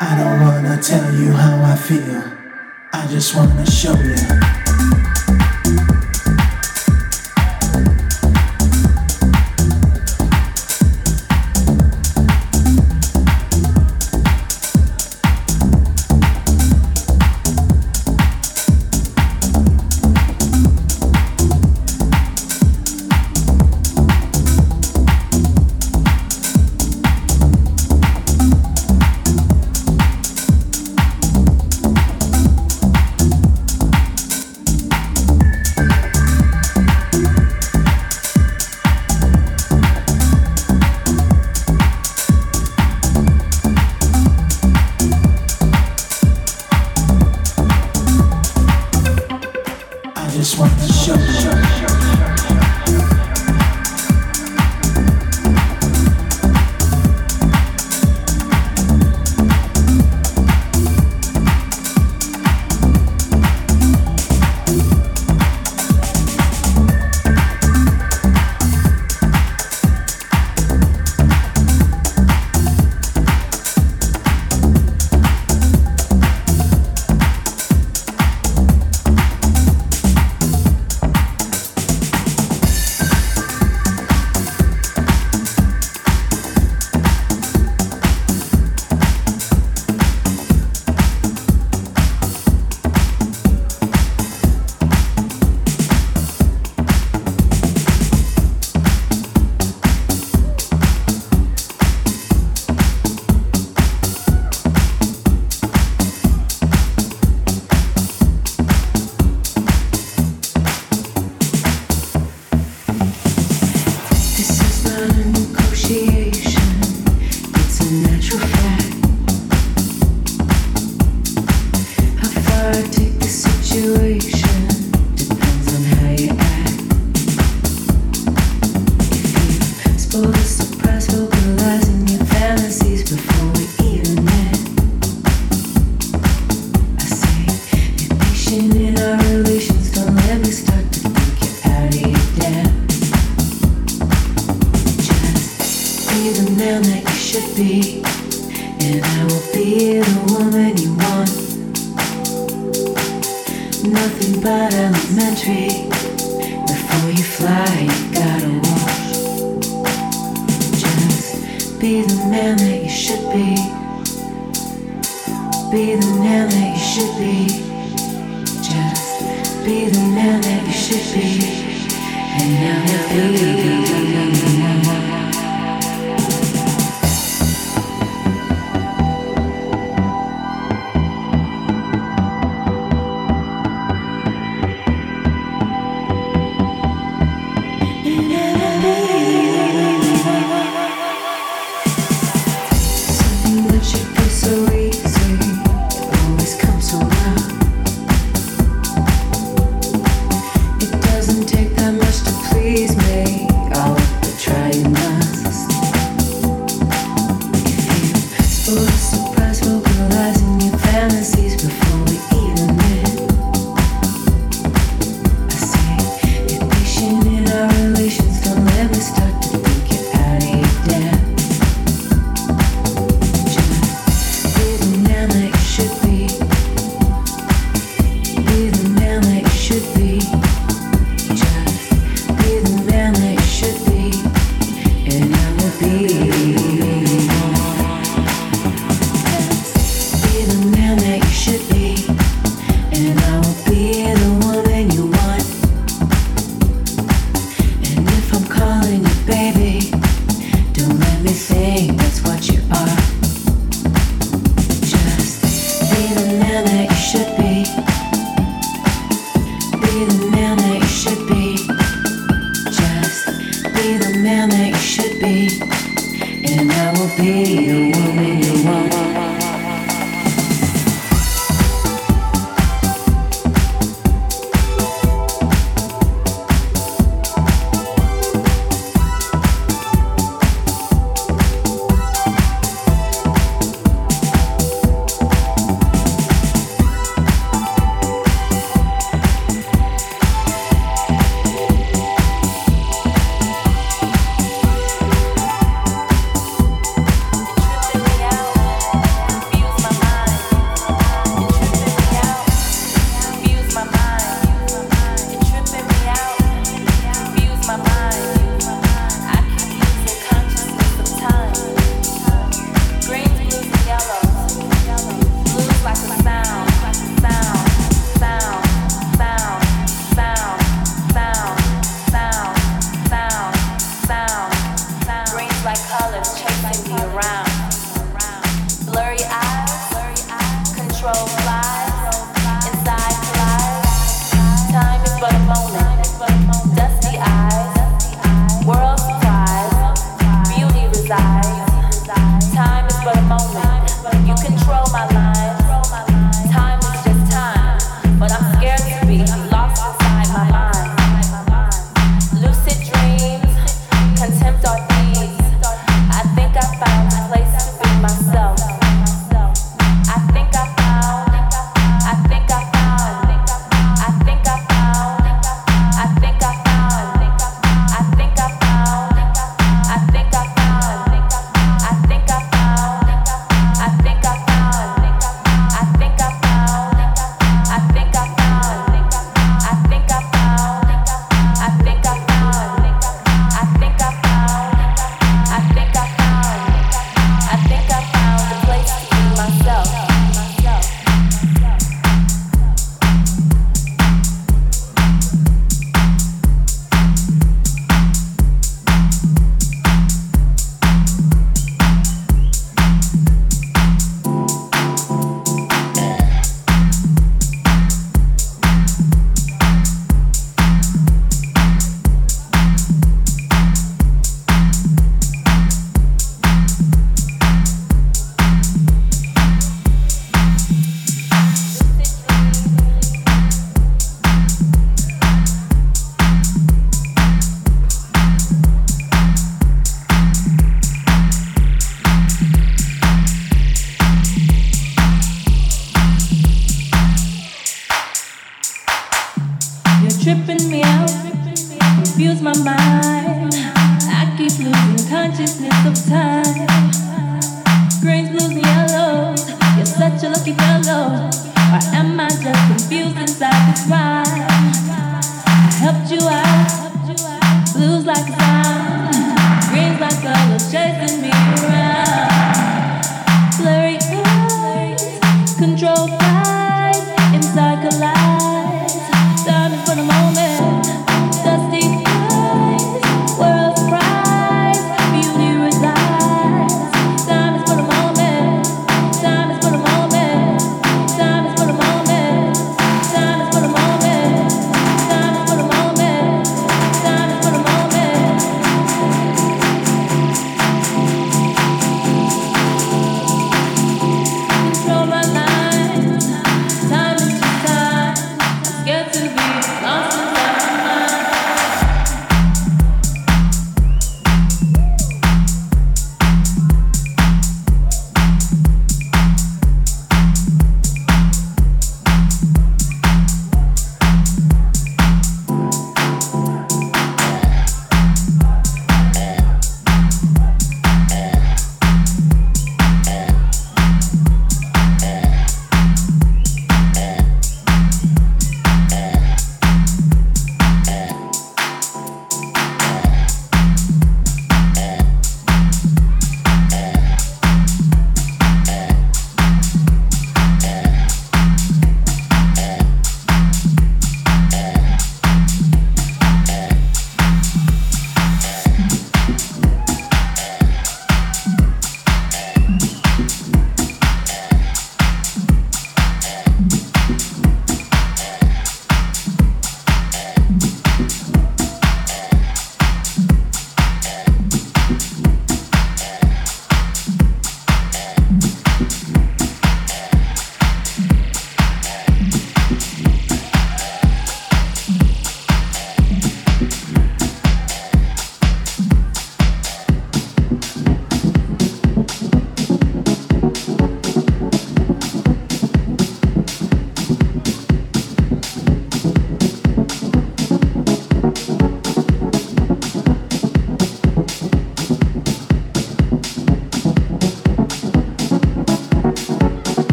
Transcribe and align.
I 0.00 0.16
don't 0.18 0.40
wanna 0.40 0.82
tell 0.82 1.14
you 1.14 1.32
how 1.32 1.62
I 1.62 1.76
feel. 1.76 2.24
I 2.92 3.06
just 3.06 3.36
wanna 3.36 3.66
show 3.66 3.94
you. 3.94 4.53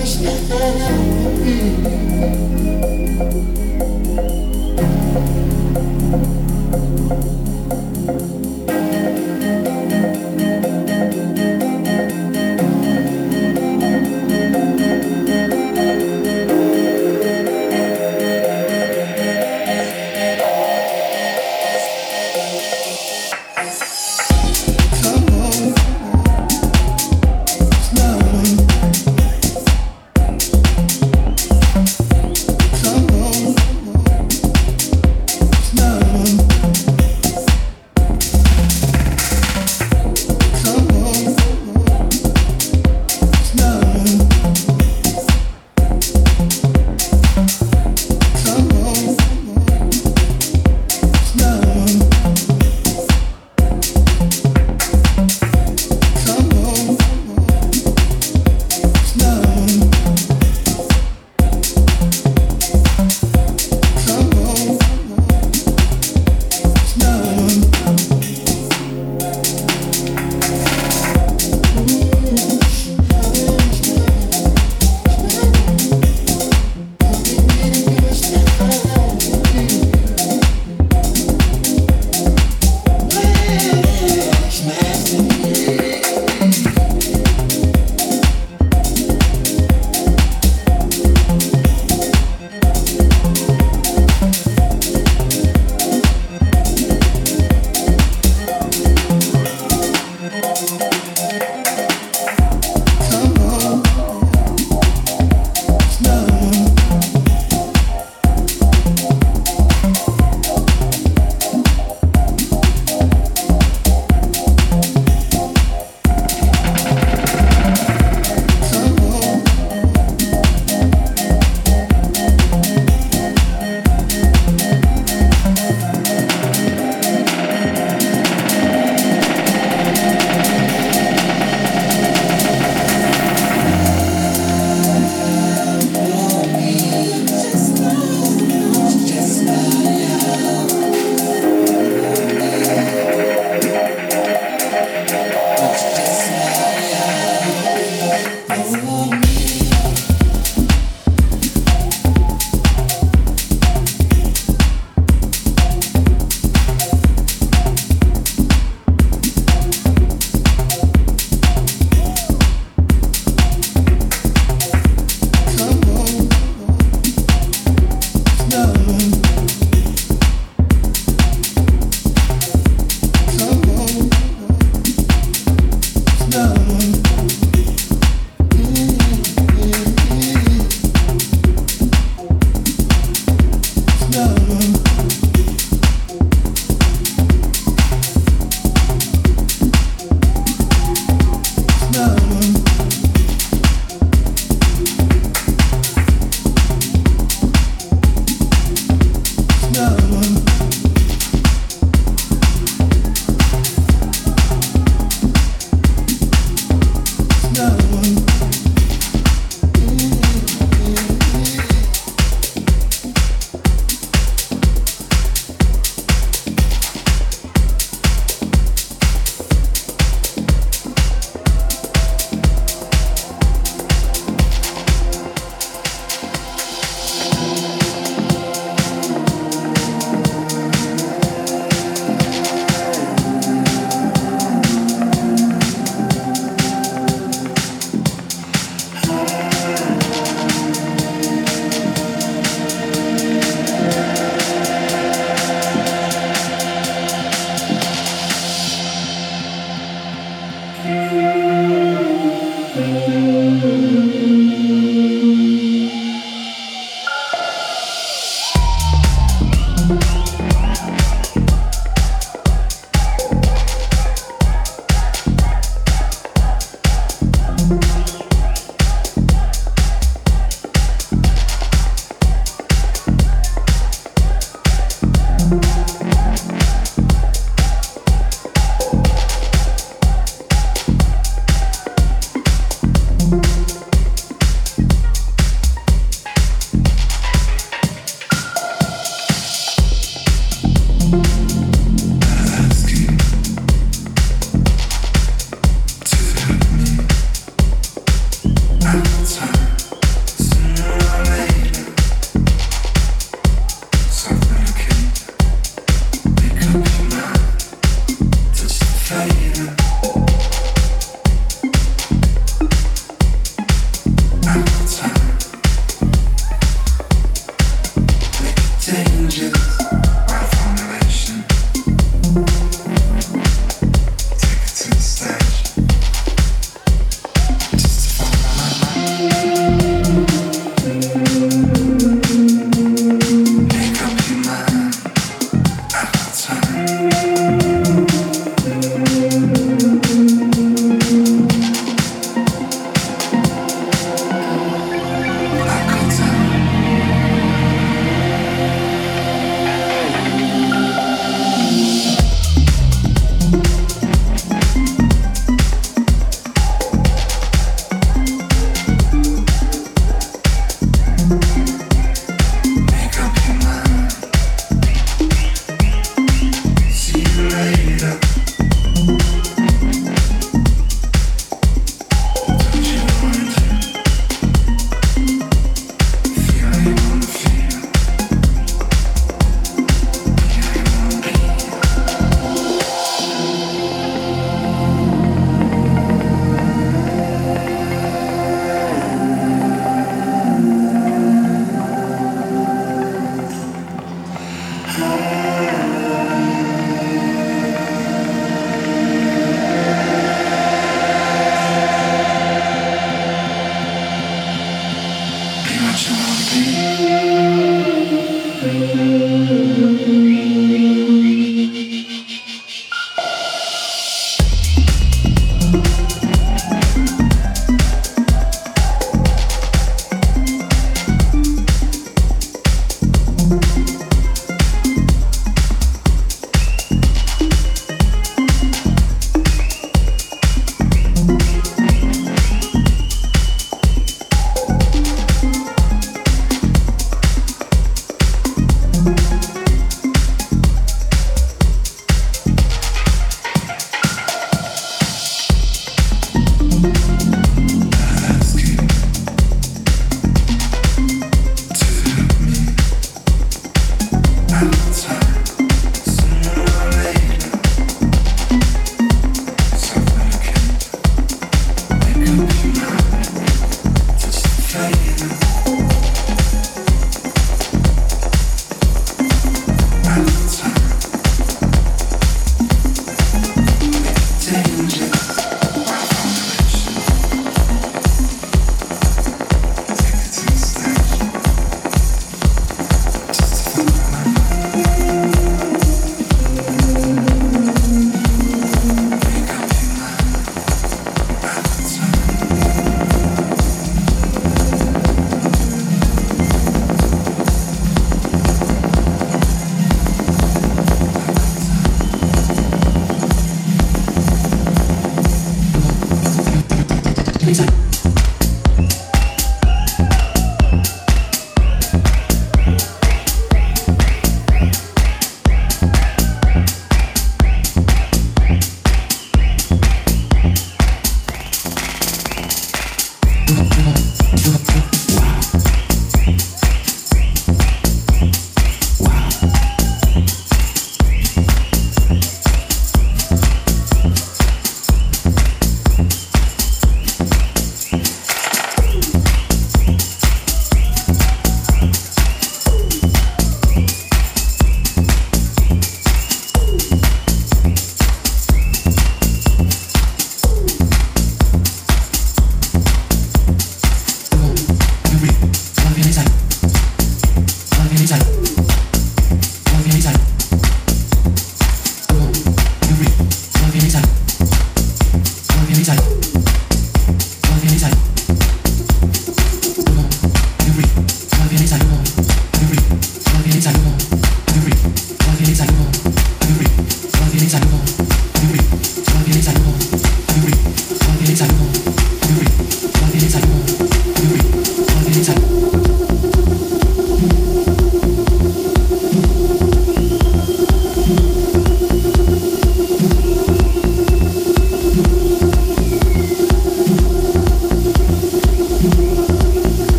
wish 0.00 0.14
that 0.16 0.69